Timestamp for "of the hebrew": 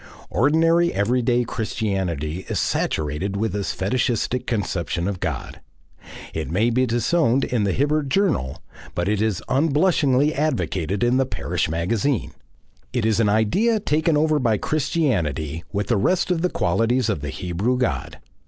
17.07-17.77